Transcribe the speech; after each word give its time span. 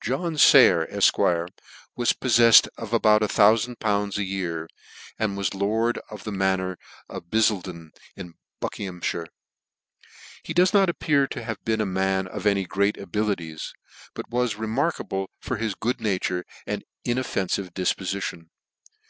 John 0.00 0.38
Sayer, 0.38 0.86
Efq. 0.90 1.50
was 1.94 2.14
pofiefled 2.14 2.68
of 2.78 2.94
about 2.94 3.20
loool. 3.20 4.10
a 4.16 4.24
yea 4.24 4.50
r, 4.60 4.68
and 5.18 5.36
was 5.36 5.52
lord 5.54 5.98
of 6.10 6.24
the 6.24 6.32
Manor 6.32 6.78
of 7.10 7.24
Biddlefden, 7.24 7.90
in 8.16 8.32
Biickirighammire. 8.62 9.26
He 10.42 10.54
does 10.54 10.72
not 10.72 10.88
appear 10.88 11.26
to 11.26 11.44
have 11.44 11.62
been 11.66 11.82
a 11.82 11.84
man 11.84 12.26
of 12.26 12.46
any 12.46 12.64
great 12.64 12.96
abilities; 12.96 13.74
but 14.14 14.30
was 14.30 14.56
re 14.56 14.66
markable 14.68 15.28
for 15.38 15.58
his 15.58 15.74
good 15.74 16.00
nature 16.00 16.46
and 16.66 16.84
inoffenfive 17.06 17.74
dif 17.74 17.94
pofition. 17.94 18.46